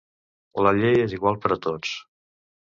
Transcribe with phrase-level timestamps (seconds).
[0.67, 1.93] La llei és igual per a tots.